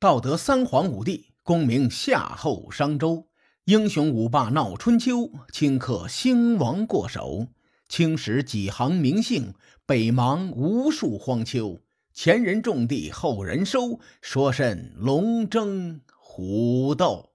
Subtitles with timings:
[0.00, 3.26] 道德三皇五帝，功名夏后商周，
[3.64, 7.48] 英雄五霸闹春秋，顷刻兴亡过手。
[7.88, 11.80] 青史几行名姓，北邙无数荒丘。
[12.12, 17.32] 前人种地，后人收，说甚龙争虎斗？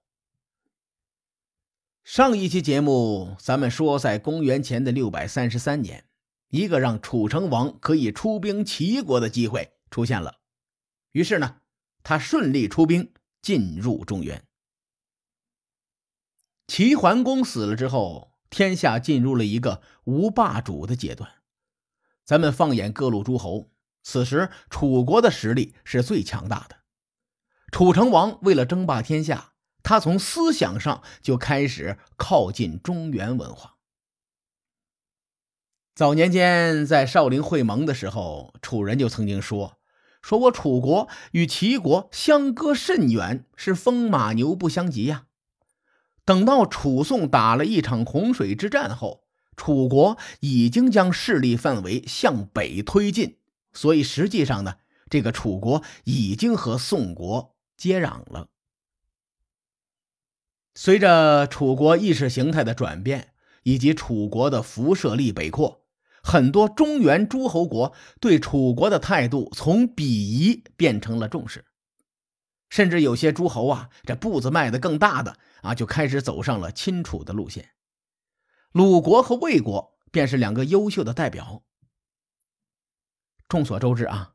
[2.02, 6.06] 上一期节目，咱们说，在公元前的六百三十三年，
[6.48, 10.36] 一个让楚成王可以出兵齐国的机会出现了。
[11.12, 11.56] 于是呢，
[12.04, 13.12] 他顺利出兵
[13.42, 14.46] 进入中原。
[16.68, 21.28] 齐桓公死了之后，天下进入了一个无霸主的阶段。
[22.24, 23.72] 咱们放眼各路诸侯，
[24.04, 26.76] 此时楚国的实力是最强大的。
[27.72, 29.50] 楚成王为了争霸天下。
[29.86, 33.76] 他从思想上就开始靠近中原文化。
[35.94, 39.76] 早年间在少林会盟的时候，楚人就曾经说
[40.24, 45.26] ：“说我楚国与齐国相隔甚远，是风马牛不相及呀。”
[46.24, 53.36] 等到楚宋打了一场洪水之战后，楚国已经将势力范围向北推进，
[53.74, 54.76] 所以实际上呢，
[55.10, 58.48] 这个楚国已经和宋国接壤了。
[60.74, 65.83] 随着楚国意识形态的转变，以及楚国的辐射力北扩，
[66.26, 71.66] 很多中原诸侯国对楚国的态度从鄙夷变成了重视，
[72.70, 77.68] 甚至有些诸侯啊，这步子迈得更大的啊，就开始走上了亲楚的路线。
[78.72, 81.62] 鲁国和魏国便是两个优秀的代表。
[83.46, 84.32] 众所周知啊，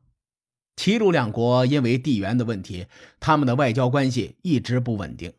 [0.76, 2.86] 齐鲁两国因为地缘的问题，
[3.18, 5.34] 他们的外交关系一直不稳定。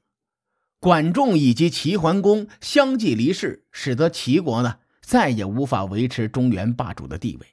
[0.82, 7.48] 管仲以及齐桓公相继离世，使得齐国呢再也无法维持中原霸主的地位。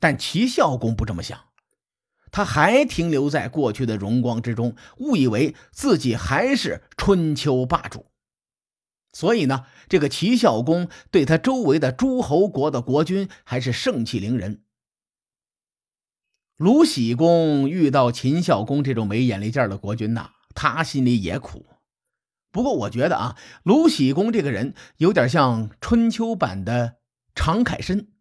[0.00, 1.38] 但齐孝公不这么想，
[2.30, 8.06] 他还停留在过去的荣光之中，误以为自己还是春秋霸主。
[9.12, 14.62] 所以呢，这个齐孝公对他周围的诸侯国的国君还是盛气凌人。
[16.56, 21.66] 鲁僖公遇到秦孝公这种没眼力见的国君呐，他心里也苦。
[22.54, 26.98] 不过我觉得啊，鲁僖公这个人有点像春秋版的
[27.34, 28.12] 常凯申，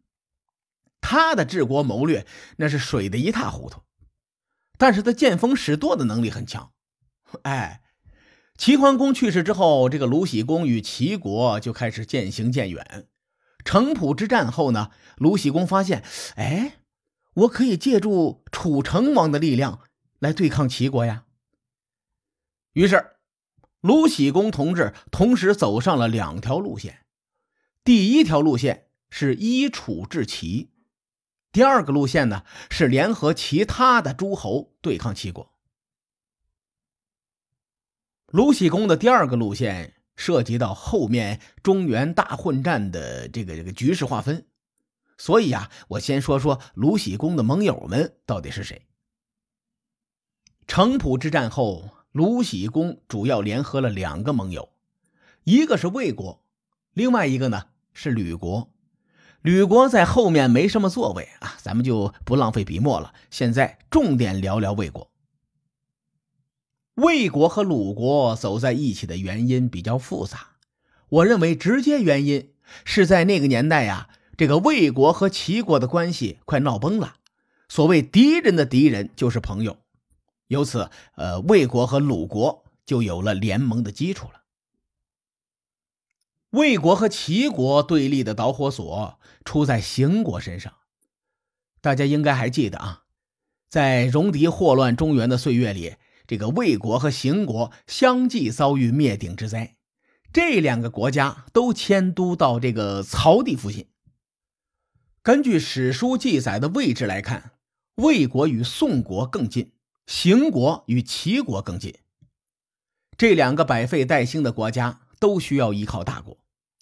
[1.01, 2.25] 他的治国谋略
[2.57, 3.83] 那是水的一塌糊涂，
[4.79, 6.71] 但是他见风使舵的能力很强。
[7.43, 7.83] 哎，
[8.57, 13.07] 齐桓公去世之后，这个鲁僖公与齐国就开始渐行渐远。
[13.63, 16.03] 城濮之战后呢，鲁僖公发现，
[16.37, 16.79] 哎，
[17.35, 19.81] 我可以借助楚成王的力量
[20.17, 21.25] 来对抗齐国呀。
[22.71, 23.11] 于是。
[23.83, 27.05] 鲁僖公同志同时走上了两条路线，
[27.83, 30.71] 第一条路线是依楚制齐，
[31.51, 35.51] 第二个路线呢是联合其他的诸侯对抗齐国。
[38.27, 44.47] 鲁僖公的第二个路线涉及到后面中原大混战的这个这个局势划分，
[45.17, 48.87] 所以啊，我先说说鲁僖公的盟友们到底是谁。
[50.67, 51.89] 城濮之战后。
[52.13, 54.69] 鲁僖公主要联合了两个盟友，
[55.45, 56.43] 一个是魏国，
[56.93, 58.69] 另外一个呢是吕国。
[59.41, 63.15] 吕国在后面没什么作为啊，咱们就不浪费笔墨了。
[63.31, 65.09] 现在重点聊聊魏国。
[66.93, 70.49] 魏国和鲁国走在一起的原因比较复杂，
[71.09, 72.53] 我认为直接原因
[72.85, 74.07] 是在那个年代呀，
[74.37, 77.15] 这个魏国和齐国的关系快闹崩了。
[77.67, 79.77] 所谓敌人的敌人就是朋友。
[80.53, 84.43] 由此，呃，魏国和鲁国就有了联盟的基础了。
[86.51, 90.71] 魏国和齐国对立的导火索出在邢国身上，
[91.81, 93.03] 大家应该还记得啊，
[93.69, 95.95] 在戎狄祸乱中原的岁月里，
[96.27, 99.77] 这个魏国和邢国相继遭遇灭顶之灾，
[100.31, 103.87] 这两个国家都迁都到这个曹地附近。
[105.23, 107.53] 根据史书记载的位置来看，
[107.95, 109.71] 魏国与宋国更近。
[110.05, 111.95] 邢国与齐国更近，
[113.17, 116.37] 这两个百废待兴的国家都需要依靠大国，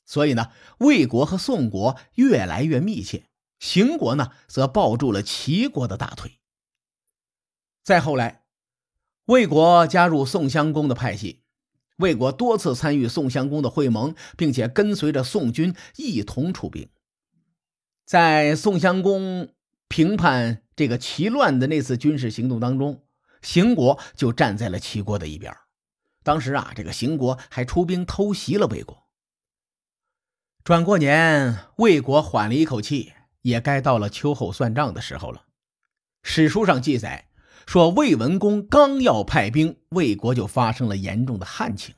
[0.06, 3.26] 所以呢，魏国和宋国越来越密切，
[3.60, 6.40] 邢国呢则抱住了齐国的大腿。
[7.84, 8.44] 再后来，
[9.26, 11.44] 魏国加入宋襄公的派系，
[11.98, 16.90] 魏国多次参与宋襄公的会盟，并且跟随着宋军一同出兵，
[18.06, 19.54] 在宋襄公
[19.88, 23.04] 平叛这个齐乱的那次军事行动当中。
[23.42, 25.56] 邢国就站在了齐国的一边。
[26.24, 29.08] 当时啊，这个邢国还出兵偷袭了魏国。
[30.64, 35.46] 转过年，魏国缓了一口气，也该到了秋后算账的时候了。
[36.22, 37.30] 史书上记载，
[37.66, 41.96] 说魏文公刚要派兵，魏国就发生了严重的旱情，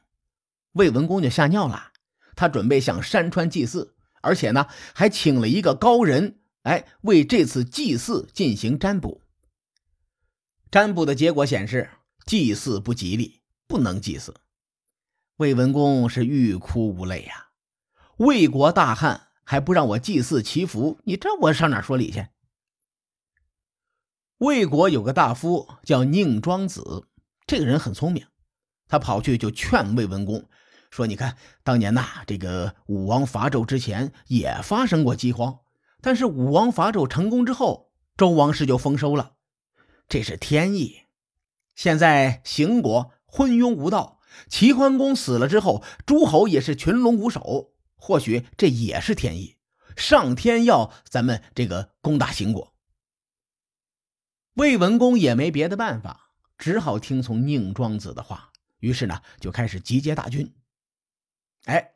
[0.71, 1.91] 魏文公就吓尿了，
[2.37, 9.22] 他准备向山川祭祀，而且呢还请了一个高人，哎，为这次祭祀进行占卜。
[10.73, 11.91] 占卜的结果显示，
[12.25, 14.33] 祭祀不吉利，不能祭祀。
[15.35, 17.49] 魏文公是欲哭无泪呀！
[18.17, 22.25] 魏国大旱，还不让我祭祀祈福，你这我上哪说理去？
[24.39, 27.05] 魏国有个大夫叫宁庄子，
[27.45, 28.25] 这个人很聪明，
[28.87, 30.43] 他跑去就劝魏文公
[30.89, 35.59] 说：“你看，当年呐，这个武王伐纣之前也发生过饥荒，
[36.01, 39.33] 但是武王伐纣成功之后，周王室就丰收了。”
[40.07, 41.03] 这是天意。
[41.75, 47.73] 现在邢国昏庸无道，齐桓公死了之后，诸侯也是群龙无首。
[47.95, 49.57] 或许这也是天意，
[49.95, 52.75] 上天要咱们这个攻打邢国。
[54.55, 58.51] 魏文公也没别的办法，只好听从宁庄子的话。
[58.79, 60.53] 于是呢，就开始集结大军。
[61.65, 61.93] 哎，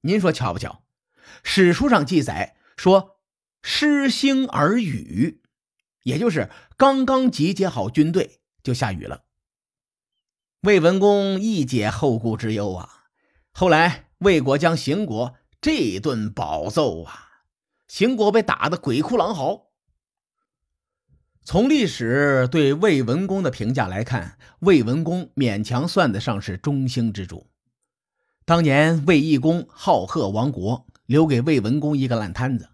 [0.00, 0.82] 您说巧不巧？
[1.44, 3.20] 史书上记载说
[3.62, 5.39] ：“失星而雨。”
[6.02, 9.22] 也就是刚刚集结好军队，就下雨了。
[10.62, 13.04] 魏文公一解后顾之忧啊！
[13.52, 17.44] 后来魏国将邢国这顿饱揍啊，
[17.88, 19.70] 邢国被打得鬼哭狼嚎。
[21.42, 27.48] 从历史对魏文公的评价来看，魏文公勉强算得上是中兴之主。
[28.44, 32.68] 当年魏懿公好贺亡国，留给魏文公一个烂摊子。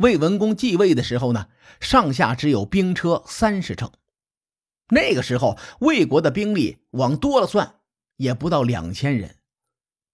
[0.00, 1.48] 魏文公继位的时候呢，
[1.78, 3.92] 上下只有兵车三十乘。
[4.88, 7.74] 那个时候，魏国的兵力往多了算，
[8.16, 9.36] 也不到两千人。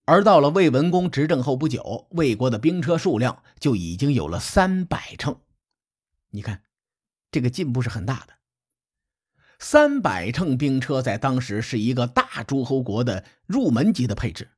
[0.05, 5.39] 而到了魏文公执政后不久，魏国的兵车数量就已经有了三百乘。
[6.31, 6.63] 你看，
[7.31, 8.35] 这个进步是很大的。
[9.61, 14.51] 三百乘兵车在当时是一个大诸侯国的入门级的配置，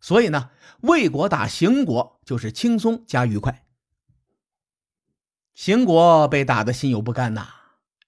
[0.00, 0.50] 所以呢，
[0.80, 3.63] 魏国打邢国就是轻松加愉快。
[5.54, 7.46] 邢国被打得心有不甘呐，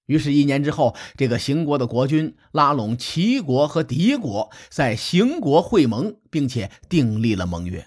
[0.07, 7.87] 于是，一年之后，这个邢国的国君拉拢齐国和狄国，在邢国会盟，并且订立了盟约。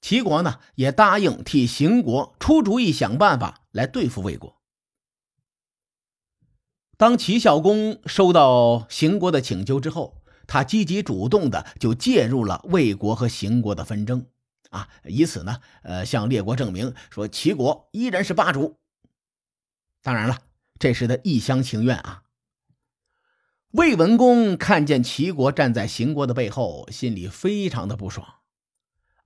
[0.00, 4.56] 齐国呢，也答应替邢国出主意，想办法来对付魏国。
[6.96, 14.26] 当齐孝公收到邢国的请求之后，他积极主动的就介入了魏国和邢国的纷争。
[14.70, 18.78] 啊，以此呢，呃，向列国证明说齐国依然是霸主。
[20.02, 20.38] 当然了，
[20.78, 22.22] 这是他一厢情愿啊。
[23.70, 28.34] 魏文公看见齐国站在邢国的背后，心里非常的不爽。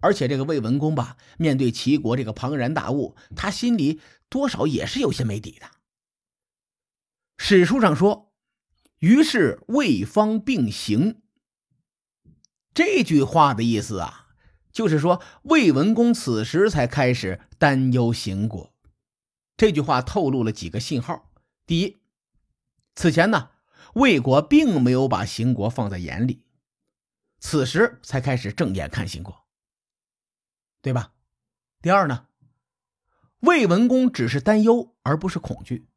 [0.00, 5.70] 而且这个魏文公吧，面对齐国这个庞然大物，他心里多少也是有些没底的。
[7.36, 8.32] 史书上说
[8.98, 11.20] ：“于是魏方并行。”
[12.72, 14.19] 这句话的意思啊。
[14.72, 18.72] 就是说，魏文公此时才开始担忧邢国。
[19.56, 21.30] 这句话透露了几个信号：
[21.66, 21.98] 第一，
[22.94, 23.50] 此前呢，
[23.94, 26.44] 魏国并没有把邢国放在眼里，
[27.40, 29.44] 此时才开始正眼看邢国，
[30.80, 31.12] 对吧？
[31.82, 32.26] 第二呢，
[33.40, 35.88] 魏文公只是担忧，而不是恐惧，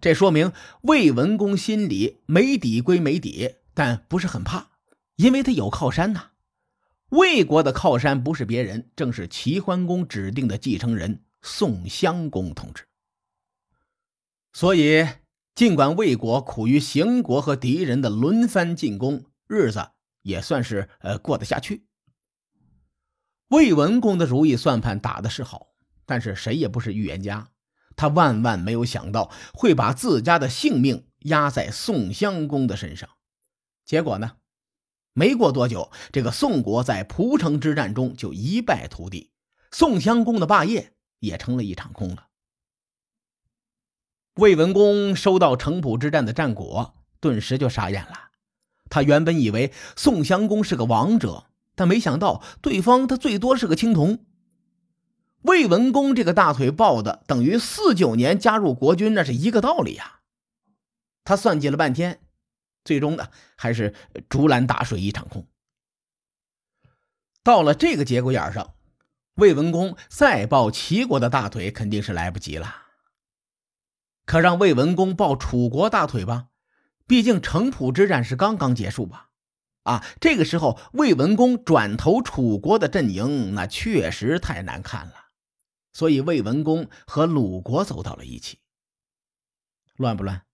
[0.00, 4.72] 这说明魏文公心里没底归没底，但不是很怕，
[5.16, 6.32] 因为他有靠山呐。
[7.10, 12.84] 魏国的靠山不是别人，正是齐桓公指定的继承人宋襄公同志。
[14.52, 15.06] 所以，
[15.54, 19.90] 尽管魏国苦于邢国和敌人的轮番进攻，日子
[20.22, 21.86] 也算是呃过得下去。
[23.48, 25.68] 魏文公的如意算盘打的是好，
[26.04, 27.48] 但是谁也不是预言家，
[27.96, 33.08] 他万万没有想到会把自家的性命压在宋襄公的身上。
[33.84, 34.37] 结果呢？
[35.18, 39.32] 没过多久，这个宋国在蒲城之战中就一败涂地，
[39.72, 42.28] 宋襄公的霸业也成了一场空了。
[44.34, 48.30] 魏文公收到城濮之战的战果，顿时就傻眼了。
[48.88, 54.24] 他原本以为宋襄公是个王者，但没想到对方他最多是个青铜。
[55.42, 60.20] 魏文公这个大腿抱的，等于四九年加入国军，那是一个道理呀。
[61.24, 62.20] 他算计了半天。
[62.88, 63.94] 最终呢，还是
[64.30, 65.46] 竹篮打水一场空。
[67.42, 68.74] 到了这个节骨眼上，
[69.34, 72.86] 魏文公再抱齐国的大腿肯定是来不及了。
[74.24, 76.48] 可让魏文公抱楚国大腿吧，
[77.06, 79.28] 毕竟城濮之战是刚刚结束吧？
[79.82, 85.28] 啊，这个时候魏文公转投楚国的阵营，那确实太难看了。
[85.92, 88.60] 所以魏文公和鲁国走到了一起，
[89.96, 90.47] 乱不乱？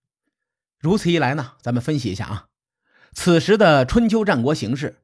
[0.84, 2.48] 如此一来呢，咱们分析一下啊，
[3.14, 5.00] 此时的春秋战国形势，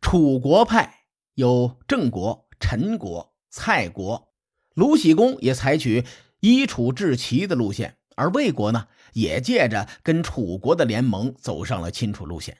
[0.00, 1.00] 楚国派
[1.34, 4.30] 有郑国、陈国、蔡国，
[4.72, 6.06] 鲁僖公也采取
[6.40, 12.56] 依楚制齐的路线，而魏国呢，也借着跟楚国的联盟，走上了亲楚路线。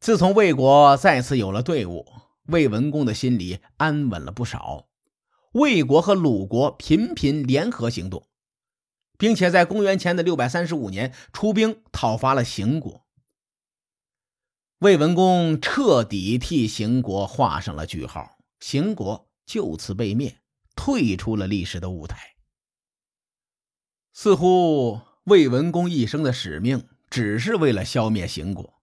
[0.00, 2.04] 自从魏国再次有了队伍，
[2.46, 4.88] 魏文公的心里安稳了不少。
[5.52, 8.24] 魏国和鲁国频频联合行动。
[9.18, 13.04] 并且在公元前的六百三十五年出兵讨伐了邢国，
[14.78, 20.38] 魏文公彻底替邢国画上了句号，邢国就此被灭，
[20.76, 22.36] 退出了历史的舞台。
[24.12, 28.80] 似乎魏文公一生的使命只是为了消灭邢国。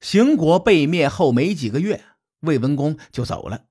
[0.00, 2.04] 邢国被灭后没几个月，
[2.40, 3.66] 魏文公就走了。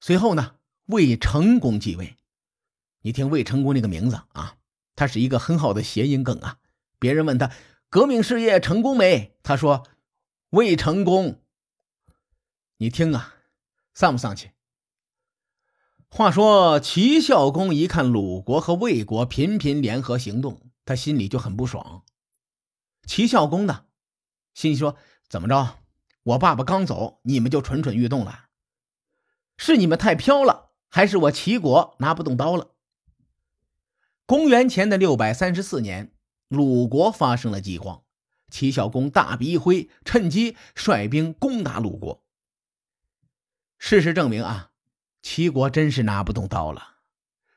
[0.00, 0.56] 随后呢，
[0.86, 2.16] 魏成公继位。
[3.00, 4.55] 你听魏成公这个名字啊。
[4.96, 6.58] 他是一个很好的谐音梗啊！
[6.98, 7.52] 别人问他
[7.88, 9.86] 革命事业成功没，他说
[10.50, 11.42] 未成功。
[12.78, 13.34] 你听啊，
[13.94, 14.50] 丧不丧气？
[16.08, 22.04] 话说齐孝公一看鲁国和魏国频频联合行动，他心里就很不爽。
[23.06, 23.84] 齐孝公呢，
[24.54, 24.96] 心说：
[25.28, 25.78] 怎么着？
[26.22, 28.46] 我爸爸刚走，你们就蠢蠢欲动了？
[29.58, 32.75] 是你们太飘了，还是我齐国拿不动刀了？
[34.26, 36.10] 公元前的六百三十四年，
[36.48, 38.02] 鲁国发生了饥荒，
[38.50, 42.24] 齐孝公大笔一挥，趁机率兵攻打鲁国。
[43.78, 44.72] 事实证明啊，
[45.22, 46.96] 齐国真是拿不动刀了。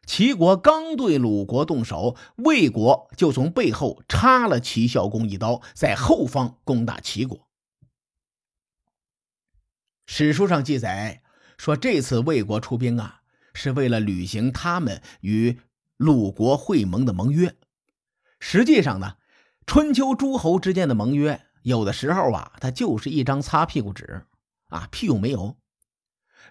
[0.06, 7.50] 齐国刚对鲁国动手，魏国就从背后插了齐孝公一刀，在后方攻打齐国。
[10.06, 11.24] 史书上记载
[11.58, 13.22] 说，这次魏国出兵啊，
[13.56, 15.58] 是为了履行他们与。
[16.00, 17.58] 鲁国会盟的盟约，
[18.40, 19.18] 实际上呢，
[19.66, 24.26] 春秋诸侯之间的盟约，有的时候啊，它就是一张擦屁股纸
[24.70, 25.58] 啊，屁用没有。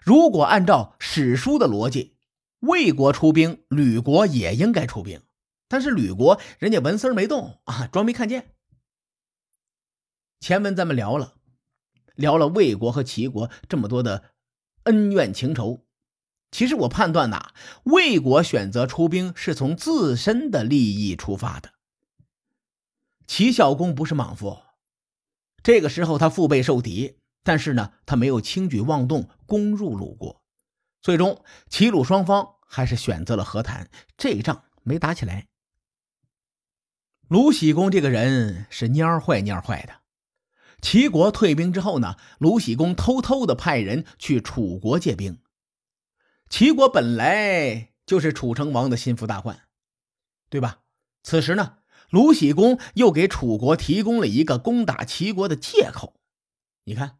[0.03, 2.15] 如果按照史书的逻辑，
[2.59, 5.19] 魏国出兵，吕国也应该出兵，
[5.67, 8.53] 但是吕国人家纹丝没动啊，装没看见。
[10.39, 11.33] 前文咱们聊了，
[12.13, 14.25] 聊了魏国和齐国这么多的
[14.83, 15.87] 恩怨情仇。
[16.51, 17.51] 其实我判断呐，
[17.83, 21.71] 魏国选择出兵是从自身的利益出发的。
[23.27, 24.59] 齐孝公不是莽夫，
[25.61, 30.41] 这个时候他腹背受敌，但是呢，他没有轻举妄动攻入鲁国。
[31.01, 35.47] 最终，齐鲁双方还是选择了和谈，这仗没打起来。
[37.27, 39.93] 鲁僖公这个人是蔫坏蔫坏的。
[40.81, 45.37] 齐国退兵之后呢，鲁僖公偷偷的派人去楚国借兵。
[46.49, 49.67] 齐国本来就是楚成王的心腹大患，
[50.49, 50.79] 对吧？
[51.21, 51.77] 此时呢，
[52.09, 56.19] 鲁僖公又给楚国提供了一个攻打齐国的借口。
[56.85, 57.19] 你看，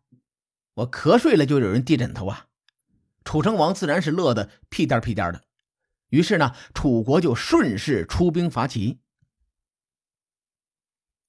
[0.74, 2.48] 我瞌睡了就有人递枕头啊！
[3.24, 5.44] 楚成王自然是乐得屁颠屁颠的。
[6.10, 9.00] 于是呢，楚国就顺势出兵伐齐。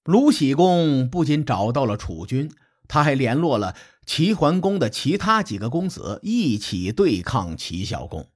[0.03, 2.51] 鲁僖公不仅找到了楚军。
[2.87, 3.73] 他还联络了
[4.05, 8.29] 齐桓公的其他几个公子，一起对抗齐孝公。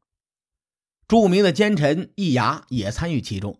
[1.07, 3.59] 著名的奸臣易牙也参与其中。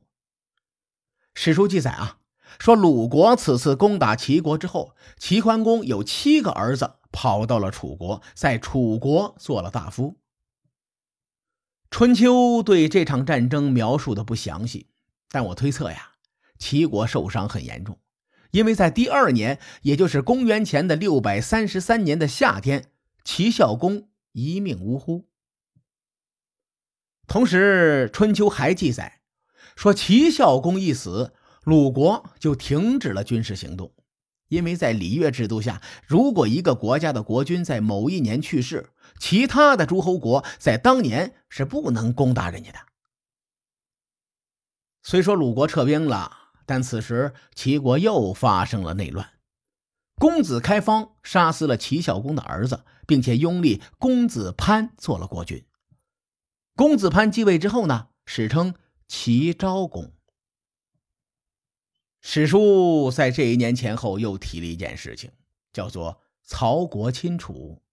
[1.34, 2.20] 史书记载啊，
[2.60, 10.16] 说鲁国此次攻打齐国之后，齐桓公有七个儿子跑到了楚国，在楚国做了大夫。
[11.92, 14.88] 春秋对这场战争描述的不详细，
[15.30, 16.14] 但我推测呀，
[16.58, 18.00] 齐国受伤很严重。
[18.56, 22.86] 因为在第二年，也就是公元前的六百三十三年的夏天，
[23.26, 25.28] 齐孝公一命呜呼。
[27.28, 29.20] 同时，《春秋》还记载
[29.76, 31.34] 说，齐孝公一死，
[31.66, 33.92] 鲁国就停止了军事行动。
[34.48, 42.80] 因为在礼乐制度下，如果一个国家的国君在某一年去世，其他的诸侯国在当年是不能攻打人家的。
[45.04, 46.45] 虽说鲁国撤兵了。
[46.66, 49.34] 但此时齐国又发生了内乱，
[50.16, 55.64] 公子开方杀死了齐孝公的儿子，并且拥立公子潘做了国君。
[56.76, 58.74] 公子潘继位之后呢，史称
[59.08, 60.12] 齐昭公。
[62.22, 65.32] 史书在这一年前后又提了一件事情，
[65.72, 67.84] 叫做曹国亲楚。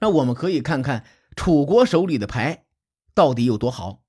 [0.00, 1.06] 那我们可以看看
[1.36, 2.66] 楚国手里的牌
[3.14, 4.02] 到底有多好。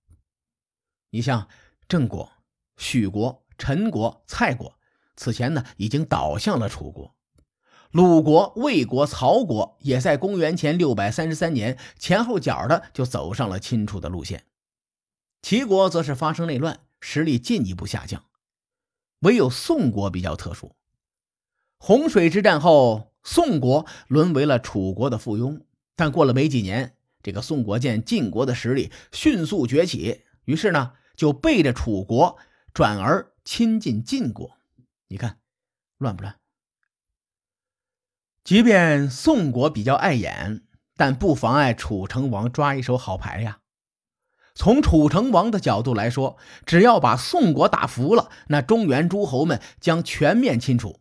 [1.12, 1.48] 你像
[1.88, 2.35] 郑国。
[2.77, 4.75] 许国、陈国、蔡国
[5.15, 7.15] 此前呢已经倒向了楚国，
[7.91, 14.44] 鲁国、魏国、曹国也在公元前六百三十三年前后脚的就走上了亲楚的路线。
[15.41, 18.25] 齐国则是发生内乱，实力进一步下降，
[19.20, 20.75] 唯有宋国比较特殊。
[21.77, 25.62] 洪水之战后，宋国沦为了楚国的附庸。
[25.96, 32.38] 但过了没几年，这个宋国见晋国的实力迅速崛起，于是呢，就背着楚国，
[32.75, 34.58] 转而亲近晋国。
[35.08, 35.39] 你看，
[35.98, 36.36] 乱不乱？
[38.44, 40.65] 即便宋国比较碍眼，
[40.98, 43.62] 但不妨碍楚成王抓一手好牌呀。
[44.55, 51.00] 从楚成王的角度来说，只要把宋国打服了，那中原诸侯们将全面亲楚，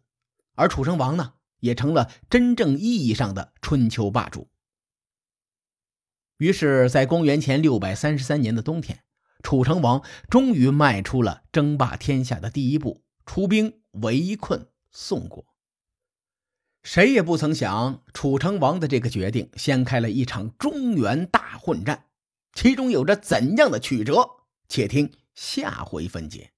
[0.55, 4.49] 而楚成王呢，也成了真正意义上的春秋霸主。
[6.37, 9.03] 于是，在公元前六百三十三年的冬天，
[9.45, 15.45] 楚成王终于迈出了争霸天下的第一步，出兵围困宋国。
[16.83, 22.07] 谁也不曾想，楚成王的这个决定掀开了一场中原大混战。
[22.55, 24.31] 其中有着怎样的曲折？
[24.67, 26.53] 且听下回分解。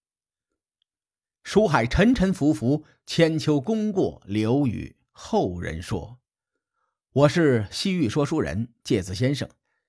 [1.43, 6.19] 书海沉沉浮浮，千秋功过留与后人说。
[7.13, 9.49] 我是西域说书人介子先生。